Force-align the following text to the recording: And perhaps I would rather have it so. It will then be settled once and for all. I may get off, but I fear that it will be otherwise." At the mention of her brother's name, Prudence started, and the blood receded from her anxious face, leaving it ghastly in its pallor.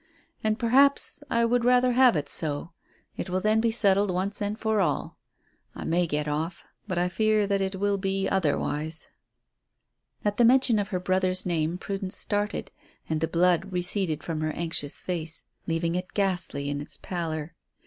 And 0.43 0.57
perhaps 0.57 1.21
I 1.29 1.45
would 1.45 1.63
rather 1.63 1.91
have 1.91 2.15
it 2.15 2.27
so. 2.27 2.71
It 3.17 3.29
will 3.29 3.39
then 3.39 3.61
be 3.61 3.69
settled 3.69 4.09
once 4.09 4.41
and 4.41 4.57
for 4.57 4.81
all. 4.81 5.19
I 5.75 5.83
may 5.85 6.07
get 6.07 6.27
off, 6.27 6.63
but 6.87 6.97
I 6.97 7.07
fear 7.07 7.45
that 7.45 7.61
it 7.61 7.75
will 7.75 7.99
be 7.99 8.27
otherwise." 8.27 9.09
At 10.25 10.37
the 10.37 10.43
mention 10.43 10.79
of 10.79 10.87
her 10.87 10.99
brother's 10.99 11.45
name, 11.45 11.77
Prudence 11.77 12.17
started, 12.17 12.71
and 13.07 13.21
the 13.21 13.27
blood 13.27 13.71
receded 13.71 14.23
from 14.23 14.41
her 14.41 14.53
anxious 14.53 14.99
face, 14.99 15.45
leaving 15.67 15.93
it 15.93 16.15
ghastly 16.15 16.67
in 16.67 16.81
its 16.81 16.97
pallor. 17.03 17.53